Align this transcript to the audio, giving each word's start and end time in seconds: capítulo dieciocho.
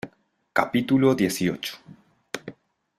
capítulo 0.51 1.13
dieciocho. 1.13 1.77